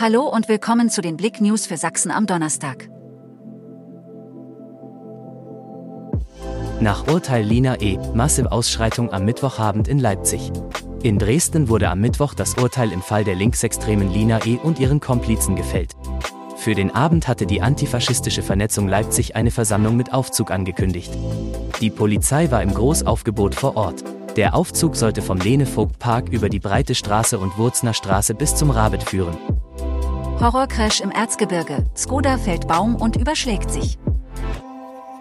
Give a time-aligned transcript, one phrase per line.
[0.00, 2.88] Hallo und willkommen zu den Blick News für Sachsen am Donnerstag.
[6.80, 7.98] Nach Urteil Lina E.
[8.14, 10.52] Massive Ausschreitung am Mittwochabend in Leipzig.
[11.02, 14.58] In Dresden wurde am Mittwoch das Urteil im Fall der linksextremen Lina E.
[14.62, 15.96] und ihren Komplizen gefällt.
[16.56, 21.12] Für den Abend hatte die antifaschistische Vernetzung Leipzig eine Versammlung mit Aufzug angekündigt.
[21.80, 24.04] Die Polizei war im Großaufgebot vor Ort.
[24.36, 29.02] Der Aufzug sollte vom Lene-Vogt-Park über die Breite Straße und Wurzner Straße bis zum Rabit
[29.02, 29.36] führen.
[30.40, 31.84] Horrorcrash im Erzgebirge.
[31.96, 33.98] Skoda fällt Baum und überschlägt sich.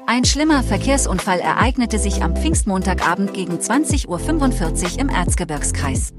[0.05, 6.13] Ein schlimmer Verkehrsunfall ereignete sich am Pfingstmontagabend gegen 20.45 Uhr im Erzgebirgskreis.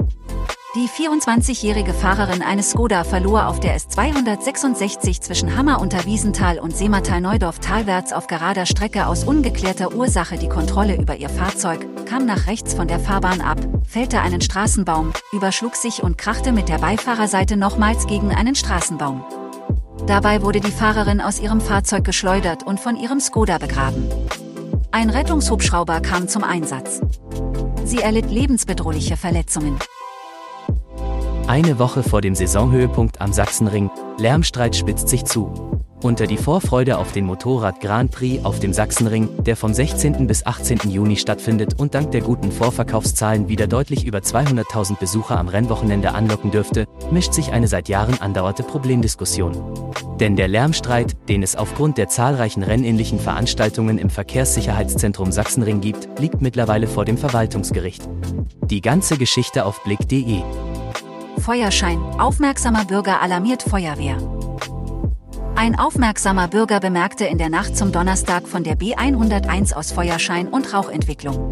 [0.74, 7.60] Die 24-jährige Fahrerin eines Skoda verlor auf der S266 zwischen Hammer unter Wiesenthal und Seematal-Neudorf
[7.60, 12.72] talwärts auf gerader Strecke aus ungeklärter Ursache die Kontrolle über ihr Fahrzeug, kam nach rechts
[12.72, 18.06] von der Fahrbahn ab, fällte einen Straßenbaum, überschlug sich und krachte mit der Beifahrerseite nochmals
[18.06, 19.22] gegen einen Straßenbaum.
[20.06, 24.08] Dabei wurde die Fahrerin aus ihrem Fahrzeug geschleudert und von ihrem Skoda begraben.
[24.90, 27.02] Ein Rettungshubschrauber kam zum Einsatz.
[27.84, 29.78] Sie erlitt lebensbedrohliche Verletzungen.
[31.46, 35.77] Eine Woche vor dem Saisonhöhepunkt am Sachsenring, Lärmstreit spitzt sich zu.
[36.02, 40.28] Unter die Vorfreude auf den Motorrad Grand Prix auf dem Sachsenring, der vom 16.
[40.28, 40.78] bis 18.
[40.88, 46.52] Juni stattfindet und dank der guten Vorverkaufszahlen wieder deutlich über 200.000 Besucher am Rennwochenende anlocken
[46.52, 49.56] dürfte, mischt sich eine seit Jahren andauerte Problemdiskussion.
[50.20, 56.40] Denn der Lärmstreit, den es aufgrund der zahlreichen rennähnlichen Veranstaltungen im Verkehrssicherheitszentrum Sachsenring gibt, liegt
[56.40, 58.08] mittlerweile vor dem Verwaltungsgericht.
[58.66, 60.42] Die ganze Geschichte auf blick.de
[61.38, 61.98] Feuerschein.
[62.18, 64.37] Aufmerksamer Bürger alarmiert Feuerwehr.
[65.58, 70.72] Ein aufmerksamer Bürger bemerkte in der Nacht zum Donnerstag von der B101 aus Feuerschein und
[70.72, 71.50] Rauchentwicklung.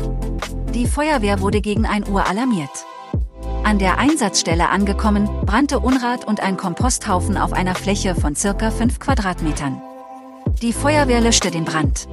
[0.73, 2.71] Die Feuerwehr wurde gegen 1 Uhr alarmiert.
[3.65, 9.01] An der Einsatzstelle angekommen, brannte Unrat und ein Komposthaufen auf einer Fläche von circa 5
[9.01, 9.83] Quadratmetern.
[10.63, 12.07] Die Feuerwehr löschte den Brand.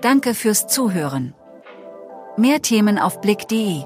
[0.00, 1.34] Danke fürs Zuhören.
[2.36, 3.84] Mehr Themen auf blick.de